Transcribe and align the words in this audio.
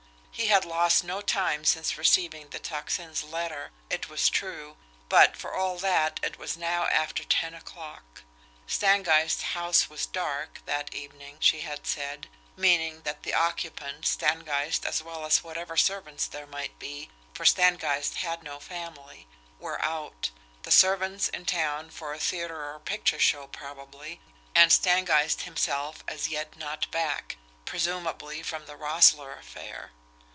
He 0.33 0.47
had 0.47 0.65
lost 0.65 1.03
no 1.03 1.21
time 1.21 1.65
since 1.65 1.99
receiving 1.99 2.49
the 2.49 2.57
Tocsin's 2.57 3.21
letter, 3.21 3.69
it 3.91 4.09
was 4.09 4.27
true, 4.27 4.75
but, 5.07 5.37
for 5.37 5.53
all 5.53 5.77
that, 5.77 6.19
it 6.23 6.39
was 6.39 6.57
now 6.57 6.87
after 6.87 7.23
ten 7.23 7.53
o'clock. 7.53 8.23
Stangeist's 8.65 9.43
house 9.53 9.87
was 9.87 10.07
"dark" 10.07 10.61
that 10.65 10.95
evening, 10.95 11.37
she 11.41 11.61
had 11.61 11.85
said, 11.85 12.27
meaning 12.57 13.03
that 13.03 13.21
the 13.21 13.35
occupants, 13.35 14.09
Stangeist 14.09 14.83
as 14.83 15.03
well 15.03 15.27
as 15.27 15.43
whatever 15.43 15.77
servants 15.77 16.25
there 16.25 16.47
might 16.47 16.79
be, 16.79 17.11
for 17.35 17.45
Stangeist 17.45 18.15
had 18.15 18.41
no 18.41 18.57
family, 18.59 19.27
were 19.59 19.79
out 19.85 20.31
the 20.63 20.71
servants 20.71 21.29
in 21.29 21.45
town 21.45 21.91
for 21.91 22.13
a 22.15 22.19
theatre 22.19 22.73
or 22.73 22.79
picture 22.79 23.19
show 23.19 23.45
probably 23.45 24.19
and 24.55 24.71
Stangeist 24.73 25.41
himself 25.43 26.03
as 26.07 26.29
yet 26.29 26.57
not 26.57 26.89
back, 26.89 27.37
presumably 27.65 28.41
from 28.41 28.65
that 28.65 28.79
Roessle 28.79 29.37
affair. 29.39 29.91